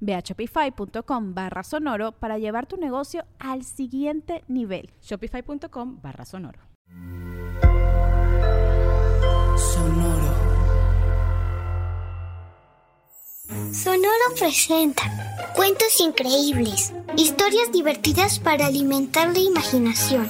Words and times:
Ve 0.00 0.14
a 0.14 0.20
shopify.com 0.20 1.34
barra 1.34 1.62
sonoro 1.62 2.12
para 2.12 2.38
llevar 2.38 2.66
tu 2.66 2.76
negocio 2.76 3.24
al 3.38 3.64
siguiente 3.64 4.44
nivel. 4.48 4.90
Shopify.com 5.02 6.00
barra 6.00 6.24
sonoro. 6.24 6.60
Sonoro. 9.56 10.48
Sonoro 13.72 14.34
presenta 14.38 15.02
cuentos 15.54 16.00
increíbles, 16.00 16.92
historias 17.16 17.72
divertidas 17.72 18.38
para 18.38 18.66
alimentar 18.66 19.32
la 19.32 19.38
imaginación. 19.38 20.28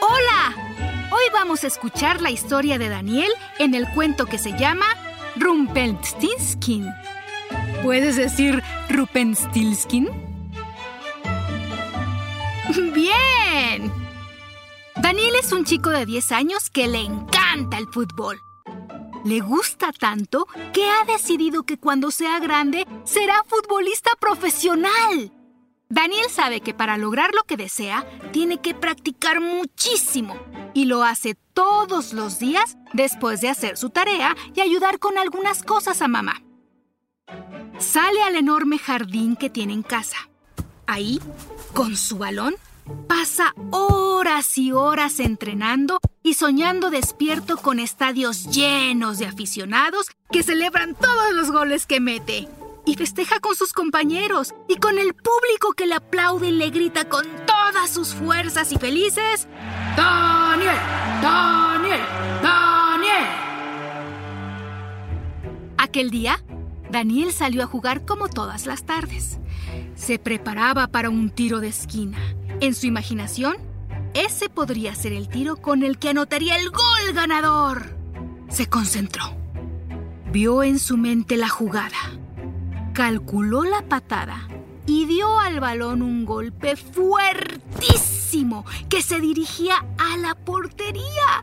¡Hola! 0.00 1.08
Hoy 1.10 1.24
vamos 1.32 1.64
a 1.64 1.66
escuchar 1.66 2.20
la 2.20 2.30
historia 2.30 2.78
de 2.78 2.88
Daniel 2.88 3.30
en 3.58 3.74
el 3.74 3.88
cuento 3.92 4.26
que 4.26 4.38
se 4.38 4.56
llama 4.58 4.86
Rumpelstiltskin. 5.36 6.86
¿Puedes 7.82 8.16
decir 8.16 8.62
Rumpelstiltskin? 8.88 10.08
¡Bien! 12.94 13.92
Daniel 14.96 15.34
es 15.40 15.52
un 15.52 15.64
chico 15.64 15.90
de 15.90 16.06
10 16.06 16.32
años 16.32 16.70
que 16.70 16.88
le 16.88 17.00
encanta 17.00 17.78
el 17.78 17.88
fútbol. 17.88 18.40
Le 19.24 19.40
gusta 19.40 19.92
tanto 19.92 20.46
que 20.72 20.84
ha 20.88 21.04
decidido 21.04 21.62
que 21.62 21.78
cuando 21.78 22.10
sea 22.10 22.40
grande 22.40 22.86
será 23.04 23.42
futbolista 23.46 24.10
profesional. 24.18 25.32
Daniel 25.92 26.30
sabe 26.30 26.62
que 26.62 26.72
para 26.72 26.96
lograr 26.96 27.34
lo 27.34 27.44
que 27.44 27.58
desea 27.58 28.06
tiene 28.32 28.62
que 28.62 28.72
practicar 28.72 29.42
muchísimo 29.42 30.34
y 30.72 30.86
lo 30.86 31.04
hace 31.04 31.34
todos 31.52 32.14
los 32.14 32.38
días 32.38 32.78
después 32.94 33.42
de 33.42 33.50
hacer 33.50 33.76
su 33.76 33.90
tarea 33.90 34.34
y 34.54 34.62
ayudar 34.62 34.98
con 34.98 35.18
algunas 35.18 35.62
cosas 35.62 36.00
a 36.00 36.08
mamá. 36.08 36.42
Sale 37.76 38.22
al 38.22 38.36
enorme 38.36 38.78
jardín 38.78 39.36
que 39.36 39.50
tiene 39.50 39.74
en 39.74 39.82
casa. 39.82 40.16
Ahí, 40.86 41.20
con 41.74 41.94
su 41.98 42.16
balón, 42.16 42.54
pasa 43.06 43.52
horas 43.70 44.56
y 44.56 44.72
horas 44.72 45.20
entrenando 45.20 45.98
y 46.22 46.32
soñando 46.32 46.88
despierto 46.88 47.58
con 47.58 47.78
estadios 47.78 48.46
llenos 48.46 49.18
de 49.18 49.26
aficionados 49.26 50.06
que 50.30 50.42
celebran 50.42 50.94
todos 50.94 51.34
los 51.34 51.50
goles 51.50 51.84
que 51.84 52.00
mete. 52.00 52.48
Y 52.84 52.94
festeja 52.96 53.38
con 53.40 53.54
sus 53.54 53.72
compañeros 53.72 54.54
y 54.68 54.76
con 54.76 54.98
el 54.98 55.14
público 55.14 55.72
que 55.76 55.86
le 55.86 55.94
aplaude 55.94 56.48
y 56.48 56.52
le 56.52 56.70
grita 56.70 57.08
con 57.08 57.24
todas 57.46 57.90
sus 57.90 58.14
fuerzas 58.14 58.72
y 58.72 58.76
felices. 58.76 59.46
¡Daniel! 59.96 60.76
¡Daniel! 61.22 62.00
¡Daniel! 62.42 63.26
Aquel 65.78 66.10
día, 66.10 66.42
Daniel 66.90 67.32
salió 67.32 67.62
a 67.62 67.66
jugar 67.66 68.04
como 68.04 68.28
todas 68.28 68.66
las 68.66 68.84
tardes. 68.84 69.38
Se 69.94 70.18
preparaba 70.18 70.88
para 70.88 71.08
un 71.08 71.30
tiro 71.30 71.60
de 71.60 71.68
esquina. 71.68 72.18
En 72.60 72.74
su 72.74 72.86
imaginación, 72.86 73.56
ese 74.14 74.48
podría 74.48 74.94
ser 74.94 75.12
el 75.12 75.28
tiro 75.28 75.56
con 75.56 75.82
el 75.82 75.98
que 75.98 76.10
anotaría 76.10 76.56
el 76.56 76.70
gol 76.70 77.12
ganador. 77.14 77.96
Se 78.48 78.66
concentró. 78.68 79.36
Vio 80.30 80.62
en 80.62 80.78
su 80.78 80.96
mente 80.96 81.36
la 81.36 81.48
jugada. 81.48 81.96
Calculó 82.92 83.64
la 83.64 83.82
patada 83.88 84.48
y 84.86 85.06
dio 85.06 85.40
al 85.40 85.60
balón 85.60 86.02
un 86.02 86.26
golpe 86.26 86.76
fuertísimo 86.76 88.66
que 88.90 89.02
se 89.02 89.18
dirigía 89.18 89.84
a 89.96 90.18
la 90.18 90.34
portería. 90.34 91.42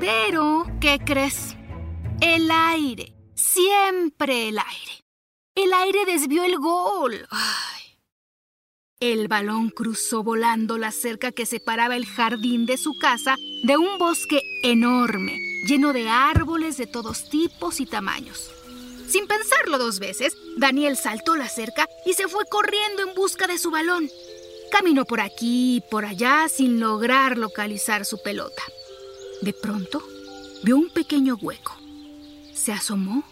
Pero, 0.00 0.66
¿qué 0.80 0.98
crees? 1.04 1.56
El 2.22 2.50
aire, 2.50 3.14
siempre 3.34 4.48
el 4.48 4.58
aire. 4.58 5.04
El 5.54 5.72
aire 5.74 6.06
desvió 6.06 6.44
el 6.44 6.56
gol. 6.58 7.26
El 9.00 9.28
balón 9.28 9.68
cruzó 9.68 10.22
volando 10.22 10.78
la 10.78 10.90
cerca 10.90 11.32
que 11.32 11.44
separaba 11.44 11.96
el 11.96 12.06
jardín 12.06 12.64
de 12.64 12.78
su 12.78 12.98
casa 12.98 13.36
de 13.64 13.76
un 13.76 13.98
bosque 13.98 14.40
enorme, 14.62 15.38
lleno 15.66 15.92
de 15.92 16.08
árboles 16.08 16.78
de 16.78 16.86
todos 16.86 17.28
tipos 17.28 17.80
y 17.80 17.86
tamaños. 17.86 18.50
Sin 19.08 19.26
pensarlo 19.26 19.78
dos 19.78 19.98
veces, 19.98 20.36
Daniel 20.56 20.96
saltó 20.96 21.36
la 21.36 21.48
cerca 21.48 21.88
y 22.06 22.14
se 22.14 22.28
fue 22.28 22.46
corriendo 22.46 23.02
en 23.02 23.14
busca 23.14 23.46
de 23.46 23.58
su 23.58 23.70
balón. 23.70 24.10
Caminó 24.70 25.04
por 25.04 25.20
aquí 25.20 25.76
y 25.76 25.80
por 25.80 26.04
allá 26.04 26.48
sin 26.48 26.80
lograr 26.80 27.38
localizar 27.38 28.04
su 28.04 28.22
pelota. 28.22 28.62
De 29.42 29.52
pronto, 29.52 30.02
vio 30.62 30.76
un 30.76 30.90
pequeño 30.90 31.36
hueco. 31.40 31.76
Se 32.54 32.72
asomó 32.72 33.24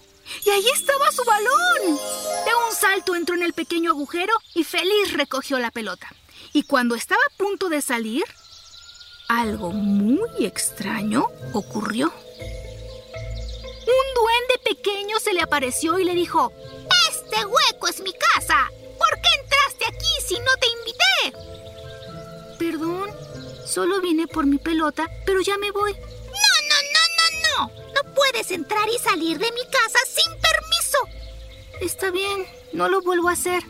y 0.44 0.50
allí 0.50 0.69
estaba 0.75 1.10
su 1.10 1.25
balón. 1.25 1.97
De 2.44 2.54
un 2.69 2.75
salto 2.75 3.15
entró 3.15 3.34
en 3.34 3.43
el 3.43 3.53
pequeño 3.53 3.91
agujero 3.91 4.34
y 4.54 4.65
feliz 4.65 5.12
recogió 5.12 5.59
la 5.59 5.71
pelota. 5.71 6.09
Y 6.53 6.65
cuando 6.65 6.94
estaba 6.94 7.21
a 7.22 7.37
punto 7.37 7.69
de 7.69 7.81
salir, 7.81 8.25
algo 9.28 9.71
muy 9.72 10.44
extraño 10.44 11.27
ocurrió. 11.53 12.12
Pequeño 14.75 15.21
se 15.21 15.34
le 15.34 15.43
apareció 15.43 15.99
y 15.99 16.05
le 16.05 16.15
dijo, 16.15 16.50
Este 17.10 17.44
hueco 17.44 17.88
es 17.88 18.00
mi 18.00 18.12
casa. 18.15 18.71
¿Por 18.99 19.21
qué 19.21 19.28
entraste 19.43 19.84
aquí 19.84 20.27
si 20.27 20.38
no 20.38 20.50
te 20.59 20.66
invité? 20.78 21.38
Perdón, 22.59 23.10
solo 23.66 24.00
vine 24.00 24.27
por 24.27 24.47
mi 24.47 24.56
pelota, 24.56 25.10
pero 25.27 25.43
ya 25.43 25.59
me 25.59 25.71
voy. 25.72 25.93
No, 25.93 25.99
no, 26.71 26.78
no, 26.94 27.05
no, 27.19 27.69
no. 27.69 27.93
No 27.93 28.15
puedes 28.15 28.50
entrar 28.50 28.88
y 28.88 28.99
salir 28.99 29.38
de 29.38 29.53
mi 29.53 29.62
casa 29.66 29.99
sin 30.09 30.33
permiso. 30.41 30.99
Está 31.83 32.10
bien, 32.10 32.47
no 32.72 32.89
lo 32.89 33.03
vuelvo 33.03 33.28
a 33.28 33.33
hacer. 33.33 33.62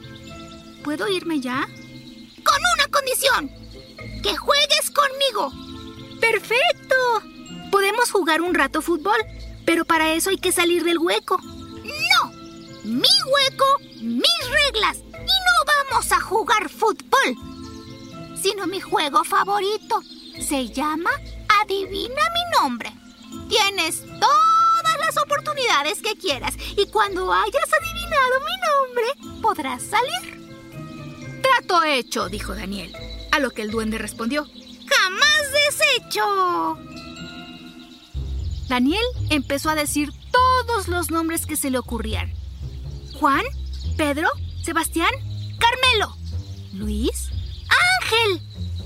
¿Puedo 0.85 1.09
irme 1.09 1.41
ya? 1.41 1.67
Con 2.45 2.61
una 2.77 2.87
condición. 2.93 3.51
Que 4.23 4.37
juegues 4.37 4.93
conmigo. 4.93 5.51
¡Perfecto! 6.21 6.95
Podemos 7.73 8.13
jugar 8.13 8.41
un 8.41 8.55
rato 8.55 8.81
fútbol, 8.83 9.19
pero 9.65 9.85
para 9.85 10.13
eso 10.15 10.31
hay 10.31 10.39
que 10.39 10.53
salir 10.53 10.85
del 10.85 10.99
hueco. 10.99 11.39
No. 11.39 12.33
Mi 12.85 13.09
hueco, 13.27 13.65
mis 14.01 14.51
reglas. 14.65 14.99
Y 14.99 15.11
no 15.13 15.91
vamos 15.91 16.11
a 16.13 16.21
jugar 16.21 16.69
fútbol. 16.69 17.37
Sino 18.41 18.67
mi 18.67 18.81
juego 18.81 19.25
favorito. 19.25 20.03
Se 20.41 20.69
llama 20.69 21.11
Adivina 21.63 22.23
mi 22.35 22.59
nombre. 22.61 22.93
Tienes 23.49 24.03
todas 24.19 24.99
las 24.99 25.17
oportunidades 25.23 26.03
que 26.03 26.17
quieras 26.17 26.55
y 26.77 26.87
cuando 26.87 27.33
hayas 27.33 27.69
adivinado 27.81 28.41
mi 28.41 28.57
nombre 28.67 29.41
podrás 29.41 29.83
salir. 29.83 30.43
Trato 31.43 31.85
hecho, 31.85 32.29
dijo 32.29 32.55
Daniel. 32.55 32.93
A 33.31 33.39
lo 33.39 33.51
que 33.51 33.63
el 33.63 33.71
duende 33.71 33.99
respondió. 33.99 34.45
¡Jamás 34.45 35.43
deshecho! 35.71 36.79
Daniel 38.73 39.05
empezó 39.29 39.69
a 39.69 39.75
decir 39.75 40.15
todos 40.31 40.89
los 40.89 41.11
nombres 41.11 41.45
que 41.45 41.57
se 41.59 41.69
le 41.69 41.77
ocurrían. 41.77 42.33
Juan, 43.21 43.45
Pedro, 43.99 44.31
Sebastián, 44.65 45.11
Carmelo, 45.59 46.17
Luis, 46.73 47.29
Ángel, 48.01 48.41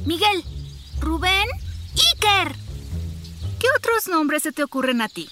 Miguel, 0.04 0.42
Rubén, 0.98 1.46
Iker. 1.94 2.56
¿Qué 3.60 3.68
otros 3.76 4.08
nombres 4.08 4.42
se 4.42 4.50
te 4.50 4.64
ocurren 4.64 5.02
a 5.02 5.08
ti? 5.08 5.30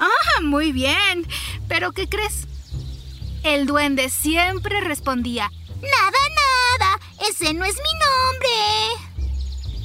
Ah, 0.00 0.40
muy 0.42 0.72
bien. 0.72 1.28
¿Pero 1.68 1.92
qué 1.92 2.08
crees? 2.08 2.48
El 3.44 3.66
duende 3.66 4.10
siempre 4.10 4.80
respondía, 4.80 5.48
Nada, 5.80 6.18
nada. 6.80 7.00
¡Ese 7.30 7.54
no 7.54 7.64
es 7.64 7.76
mi 7.76 7.98
nombre! 8.00 9.09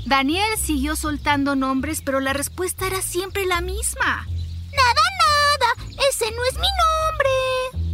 Daniel 0.05 0.57
siguió 0.59 0.95
soltando 0.95 1.55
nombres, 1.55 2.01
pero 2.01 2.19
la 2.19 2.33
respuesta 2.33 2.85
era 2.85 3.01
siempre 3.01 3.45
la 3.45 3.61
misma. 3.61 4.27
Nada, 4.27 5.01
nada. 5.19 5.89
Ese 6.09 6.29
no 6.31 6.45
es 6.45 6.53
mi 6.53 6.67
nombre. 6.83 7.85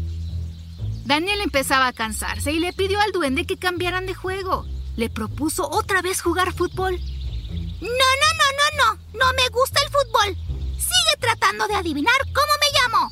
Daniel 1.06 1.40
empezaba 1.42 1.88
a 1.88 1.94
cansarse 1.94 2.52
y 2.52 2.60
le 2.60 2.74
pidió 2.74 3.00
al 3.00 3.14
duende 3.14 3.46
que 3.46 3.58
cambiaran 3.58 4.06
de 4.06 4.14
juego. 4.14 4.66
Le 4.98 5.10
propuso 5.10 5.70
otra 5.70 6.02
vez 6.02 6.22
jugar 6.22 6.54
fútbol. 6.54 7.00
No, 7.00 7.88
no, 7.88 8.30
no, 8.40 8.48
no, 8.60 8.78
no. 8.78 9.00
No 9.18 9.34
me 9.34 9.48
gusta 9.50 9.80
el 9.82 9.90
fútbol. 9.90 10.38
Sigue 10.78 11.18
tratando 11.20 11.68
de 11.68 11.76
adivinar 11.76 12.14
cómo 12.26 12.54
me 12.60 12.68
llamo. 12.80 13.12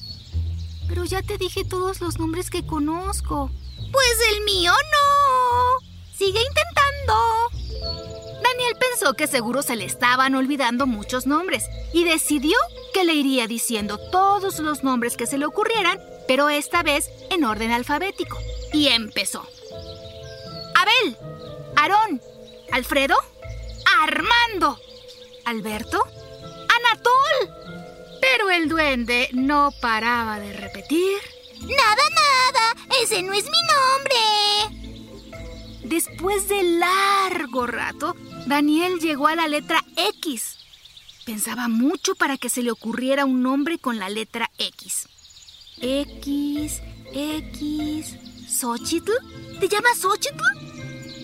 Pero 0.89 1.05
ya 1.05 1.21
te 1.21 1.37
dije 1.37 1.63
todos 1.63 2.01
los 2.01 2.19
nombres 2.19 2.49
que 2.49 2.65
conozco. 2.65 3.49
Pues 3.91 4.17
el 4.33 4.43
mío 4.43 4.73
no. 4.73 5.87
Sigue 6.17 6.41
intentando. 6.41 7.58
Pensó 8.99 9.13
que 9.13 9.27
seguro 9.27 9.61
se 9.61 9.77
le 9.77 9.85
estaban 9.85 10.35
olvidando 10.35 10.85
muchos 10.85 11.25
nombres 11.25 11.69
y 11.93 12.03
decidió 12.03 12.57
que 12.93 13.05
le 13.05 13.13
iría 13.13 13.47
diciendo 13.47 13.97
todos 14.11 14.59
los 14.59 14.83
nombres 14.83 15.15
que 15.15 15.25
se 15.25 15.37
le 15.37 15.45
ocurrieran, 15.45 15.97
pero 16.27 16.49
esta 16.49 16.83
vez 16.83 17.09
en 17.29 17.45
orden 17.45 17.71
alfabético. 17.71 18.37
Y 18.73 18.89
empezó. 18.89 19.47
Abel, 20.75 21.17
Aarón, 21.77 22.21
Alfredo, 22.73 23.15
Armando, 24.01 24.77
Alberto, 25.45 26.03
Anatol. 26.67 28.19
Pero 28.19 28.49
el 28.49 28.67
duende 28.67 29.29
no 29.31 29.71
paraba 29.79 30.41
de 30.41 30.51
repetir. 30.51 31.19
Nada, 31.61 32.03
nada. 32.09 32.75
Ese 33.01 33.23
no 33.23 33.31
es 33.31 33.45
mi 33.45 33.61
nombre. 33.61 34.99
Después 35.85 36.49
de 36.49 36.63
largo 36.63 37.65
rato, 37.65 38.13
Daniel 38.49 38.99
llegó 38.99 39.27
a 39.27 39.35
la 39.35 39.47
letra 39.47 39.85
X. 39.95 40.57
Pensaba 41.23 41.67
mucho 41.67 42.15
para 42.15 42.35
que 42.35 42.49
se 42.49 42.63
le 42.63 42.71
ocurriera 42.71 43.23
un 43.23 43.43
nombre 43.43 43.77
con 43.77 43.99
la 43.99 44.09
letra 44.09 44.49
X. 44.57 45.07
X, 45.79 46.81
X, 47.13 48.15
¿Xochitl? 48.49 49.11
¿Te 49.59 49.69
llamas 49.69 49.99
Xochitl? 49.99 50.43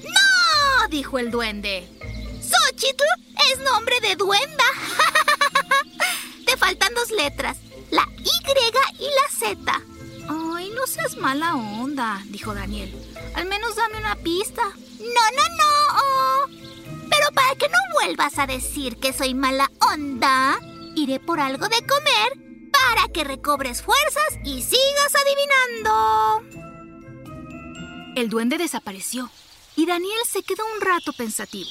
¡No! 0.03 0.87
dijo 0.91 1.17
el 1.17 1.31
duende. 1.31 1.89
Xochitl 2.41 3.03
es 3.51 3.59
nombre 3.59 3.99
de 4.01 4.15
duenda. 4.15 4.63
Te 6.45 6.55
faltan 6.57 6.93
dos 6.93 7.09
letras, 7.09 7.57
la 7.89 8.07
Y 8.19 8.29
y 8.99 9.05
la 9.05 9.55
Z. 9.55 9.81
Ay, 10.29 10.69
no 10.75 10.85
seas 10.85 11.17
mala 11.17 11.55
onda, 11.55 12.21
dijo 12.25 12.53
Daniel. 12.53 12.93
Vuelvas 18.25 18.39
a 18.39 18.47
decir 18.47 18.97
que 18.97 19.13
soy 19.13 19.35
mala 19.35 19.69
onda, 19.93 20.59
iré 20.95 21.19
por 21.19 21.39
algo 21.39 21.67
de 21.67 21.77
comer 21.85 22.71
para 22.71 23.07
que 23.09 23.23
recobres 23.23 23.83
fuerzas 23.83 24.39
y 24.43 24.63
sigas 24.63 25.13
adivinando. 25.13 26.41
El 28.15 28.29
duende 28.29 28.57
desapareció 28.57 29.29
y 29.75 29.85
Daniel 29.85 30.17
se 30.27 30.41
quedó 30.41 30.63
un 30.75 30.81
rato 30.81 31.13
pensativo. 31.13 31.69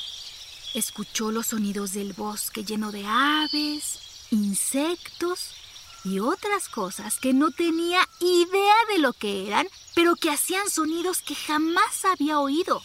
Escuchó 0.74 1.32
los 1.32 1.48
sonidos 1.48 1.92
del 1.92 2.12
bosque 2.12 2.62
lleno 2.62 2.92
de 2.92 3.04
aves, 3.04 3.98
insectos 4.30 5.56
y 6.04 6.20
otras 6.20 6.68
cosas 6.68 7.18
que 7.18 7.32
no 7.32 7.50
tenía 7.50 8.00
idea 8.20 8.76
de 8.92 8.98
lo 9.00 9.12
que 9.12 9.48
eran, 9.48 9.66
pero 9.96 10.14
que 10.14 10.30
hacían 10.30 10.70
sonidos 10.70 11.20
que 11.20 11.34
jamás 11.34 12.04
había 12.04 12.38
oído. 12.38 12.80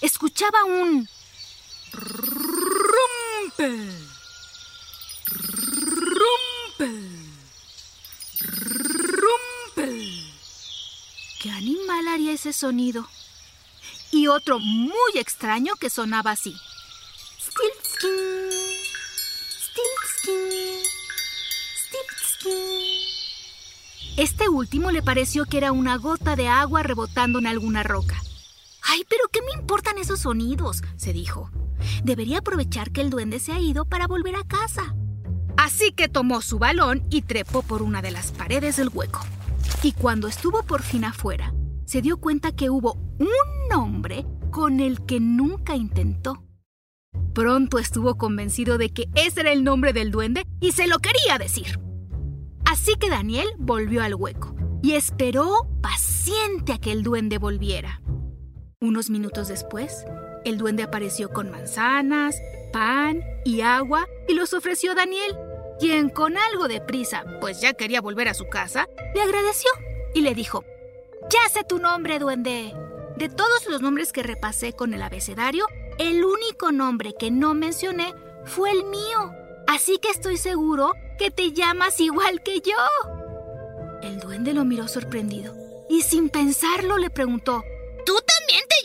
Escuchaba 0.00 0.64
un 0.64 1.08
rumpe, 3.58 3.88
rumpe, 6.78 6.88
rumpe. 9.76 9.88
¿Qué 11.40 11.50
animal 11.50 12.08
haría 12.08 12.32
ese 12.32 12.52
sonido? 12.52 13.06
Y 14.10 14.28
otro 14.28 14.58
muy 14.58 15.12
extraño 15.14 15.74
que 15.76 15.90
sonaba 15.90 16.32
así. 16.32 16.54
Stiltskin, 17.40 18.50
stiltskin, 19.58 20.84
stiltskin. 21.76 23.02
Este 24.16 24.48
último 24.48 24.90
le 24.90 25.02
pareció 25.02 25.46
que 25.46 25.58
era 25.58 25.72
una 25.72 25.96
gota 25.96 26.36
de 26.36 26.48
agua 26.48 26.82
rebotando 26.82 27.38
en 27.38 27.46
alguna 27.46 27.82
roca. 27.82 28.20
¡Ay, 28.82 29.04
pero 29.08 29.24
qué 29.32 29.40
me 29.42 29.52
importan 29.52 29.98
esos 29.98 30.20
sonidos! 30.20 30.82
se 30.96 31.12
dijo. 31.12 31.50
Debería 32.04 32.38
aprovechar 32.38 32.90
que 32.92 33.00
el 33.00 33.10
duende 33.10 33.38
se 33.38 33.52
ha 33.52 33.60
ido 33.60 33.84
para 33.84 34.06
volver 34.06 34.36
a 34.36 34.44
casa. 34.44 34.94
Así 35.56 35.92
que 35.92 36.08
tomó 36.08 36.40
su 36.42 36.58
balón 36.58 37.06
y 37.10 37.22
trepó 37.22 37.62
por 37.62 37.82
una 37.82 38.02
de 38.02 38.10
las 38.10 38.32
paredes 38.32 38.76
del 38.76 38.90
hueco. 38.92 39.20
Y 39.82 39.92
cuando 39.92 40.28
estuvo 40.28 40.62
por 40.62 40.82
fin 40.82 41.04
afuera, 41.04 41.54
se 41.84 42.02
dio 42.02 42.16
cuenta 42.16 42.52
que 42.52 42.70
hubo 42.70 42.94
un 43.18 43.68
nombre 43.70 44.26
con 44.50 44.80
el 44.80 45.04
que 45.04 45.20
nunca 45.20 45.76
intentó. 45.76 46.44
Pronto 47.34 47.78
estuvo 47.78 48.16
convencido 48.16 48.78
de 48.78 48.90
que 48.90 49.08
ese 49.14 49.40
era 49.40 49.52
el 49.52 49.64
nombre 49.64 49.92
del 49.92 50.10
duende 50.10 50.46
y 50.60 50.72
se 50.72 50.86
lo 50.86 50.98
quería 50.98 51.38
decir. 51.38 51.80
Así 52.64 52.94
que 52.96 53.10
Daniel 53.10 53.48
volvió 53.58 54.02
al 54.02 54.14
hueco 54.14 54.54
y 54.82 54.92
esperó 54.92 55.68
paciente 55.80 56.72
a 56.72 56.78
que 56.78 56.92
el 56.92 57.02
duende 57.02 57.38
volviera. 57.38 58.02
Unos 58.80 59.10
minutos 59.10 59.48
después, 59.48 60.04
el 60.44 60.58
duende 60.58 60.82
apareció 60.82 61.30
con 61.30 61.50
manzanas, 61.50 62.40
pan 62.72 63.22
y 63.44 63.60
agua 63.60 64.08
y 64.28 64.34
los 64.34 64.54
ofreció 64.54 64.92
a 64.92 64.96
Daniel, 64.96 65.36
quien 65.78 66.10
con 66.10 66.36
algo 66.36 66.68
de 66.68 66.80
prisa, 66.80 67.24
pues 67.40 67.60
ya 67.60 67.74
quería 67.74 68.00
volver 68.00 68.28
a 68.28 68.34
su 68.34 68.48
casa, 68.48 68.88
le 69.14 69.22
agradeció 69.22 69.70
y 70.14 70.22
le 70.22 70.34
dijo, 70.34 70.64
Ya 71.30 71.48
sé 71.50 71.64
tu 71.64 71.78
nombre, 71.78 72.18
duende. 72.18 72.74
De 73.16 73.28
todos 73.28 73.66
los 73.68 73.82
nombres 73.82 74.12
que 74.12 74.22
repasé 74.22 74.72
con 74.72 74.94
el 74.94 75.02
abecedario, 75.02 75.66
el 75.98 76.24
único 76.24 76.72
nombre 76.72 77.14
que 77.18 77.30
no 77.30 77.54
mencioné 77.54 78.14
fue 78.44 78.70
el 78.70 78.84
mío. 78.84 79.32
Así 79.66 79.98
que 79.98 80.10
estoy 80.10 80.38
seguro 80.38 80.92
que 81.18 81.30
te 81.30 81.52
llamas 81.52 82.00
igual 82.00 82.42
que 82.42 82.60
yo. 82.60 84.00
El 84.02 84.18
duende 84.18 84.54
lo 84.54 84.64
miró 84.64 84.88
sorprendido 84.88 85.54
y 85.88 86.02
sin 86.02 86.30
pensarlo 86.30 86.98
le 86.98 87.10
preguntó, 87.10 87.62
¿Tú 87.62 87.62
también 87.62 87.62
te 87.62 87.71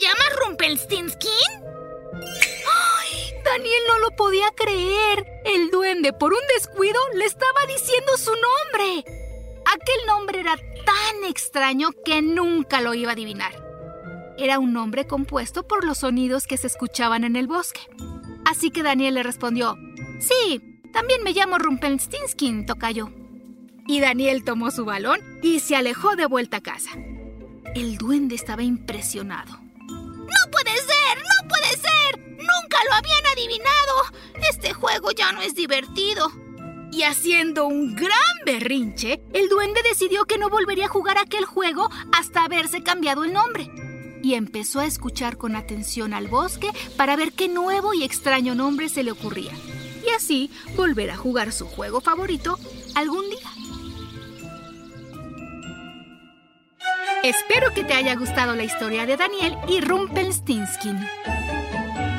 llamas 0.08 0.36
Rumpelstiltskin? 0.44 1.30
¡Ay! 2.14 3.34
Daniel 3.44 3.82
no 3.88 3.98
lo 3.98 4.10
podía 4.16 4.50
creer. 4.54 5.26
El 5.44 5.70
duende, 5.70 6.12
por 6.12 6.32
un 6.32 6.40
descuido, 6.54 6.98
le 7.14 7.24
estaba 7.24 7.60
diciendo 7.66 8.16
su 8.16 8.30
nombre. 8.30 9.04
Aquel 9.66 10.06
nombre 10.06 10.40
era 10.40 10.56
tan 10.56 11.24
extraño 11.28 11.90
que 12.04 12.22
nunca 12.22 12.80
lo 12.80 12.94
iba 12.94 13.10
a 13.10 13.12
adivinar. 13.12 13.52
Era 14.38 14.58
un 14.58 14.72
nombre 14.72 15.06
compuesto 15.06 15.66
por 15.66 15.84
los 15.84 15.98
sonidos 15.98 16.46
que 16.46 16.56
se 16.56 16.68
escuchaban 16.68 17.24
en 17.24 17.36
el 17.36 17.46
bosque. 17.46 17.80
Así 18.44 18.70
que 18.70 18.82
Daniel 18.82 19.14
le 19.14 19.22
respondió, 19.22 19.76
Sí, 20.20 20.80
también 20.92 21.22
me 21.22 21.32
llamo 21.32 21.58
Rumpelstiltskin, 21.58 22.64
tocayo. 22.66 23.10
Y 23.86 24.00
Daniel 24.00 24.44
tomó 24.44 24.70
su 24.70 24.84
balón 24.84 25.20
y 25.42 25.60
se 25.60 25.76
alejó 25.76 26.16
de 26.16 26.26
vuelta 26.26 26.58
a 26.58 26.62
casa. 26.62 26.90
El 27.74 27.98
duende 27.98 28.34
estaba 28.34 28.62
impresionado. 28.62 29.67
¡No 30.48 30.52
puede 30.52 30.76
ser! 30.78 31.18
¡No 31.18 31.48
puede 31.48 31.68
ser! 31.72 32.20
¡Nunca 32.26 32.78
lo 32.88 32.94
habían 32.94 33.26
adivinado! 33.34 34.40
Este 34.50 34.72
juego 34.72 35.10
ya 35.10 35.30
no 35.30 35.42
es 35.42 35.54
divertido. 35.54 36.32
Y 36.90 37.02
haciendo 37.02 37.66
un 37.66 37.94
gran 37.94 38.12
berrinche, 38.46 39.20
el 39.34 39.50
duende 39.50 39.82
decidió 39.82 40.24
que 40.24 40.38
no 40.38 40.48
volvería 40.48 40.86
a 40.86 40.88
jugar 40.88 41.18
aquel 41.18 41.44
juego 41.44 41.90
hasta 42.12 42.44
haberse 42.44 42.82
cambiado 42.82 43.24
el 43.24 43.34
nombre. 43.34 43.70
Y 44.22 44.34
empezó 44.34 44.80
a 44.80 44.86
escuchar 44.86 45.36
con 45.36 45.54
atención 45.54 46.14
al 46.14 46.28
bosque 46.28 46.70
para 46.96 47.14
ver 47.14 47.32
qué 47.32 47.48
nuevo 47.48 47.92
y 47.92 48.02
extraño 48.02 48.54
nombre 48.54 48.88
se 48.88 49.02
le 49.02 49.12
ocurría. 49.12 49.52
Y 50.06 50.10
así 50.16 50.50
volver 50.76 51.10
a 51.10 51.18
jugar 51.18 51.52
su 51.52 51.66
juego 51.66 52.00
favorito 52.00 52.58
algún 52.94 53.28
día. 53.28 53.57
Espero 57.24 57.74
que 57.74 57.82
te 57.82 57.94
haya 57.94 58.14
gustado 58.14 58.54
la 58.54 58.62
historia 58.62 59.04
de 59.04 59.16
Daniel 59.16 59.56
y 59.68 59.80
Rumpelstiltskin. 59.80 60.96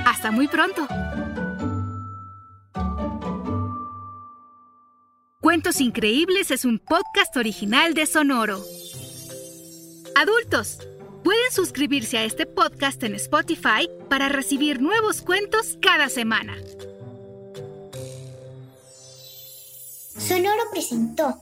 Hasta 0.05 0.29
muy 0.29 0.49
pronto. 0.49 0.87
Cuentos 5.41 5.79
Increíbles 5.79 6.51
es 6.51 6.65
un 6.65 6.79
podcast 6.79 7.35
original 7.37 7.93
de 7.93 8.05
Sonoro. 8.05 8.61
Adultos, 10.15 10.79
pueden 11.23 11.51
suscribirse 11.53 12.17
a 12.17 12.25
este 12.25 12.45
podcast 12.45 13.01
en 13.03 13.15
Spotify 13.15 13.89
para 14.09 14.27
recibir 14.27 14.81
nuevos 14.81 15.21
cuentos 15.21 15.77
cada 15.81 16.09
semana. 16.09 16.57
Sonoro 20.17 20.63
presentó 20.71 21.41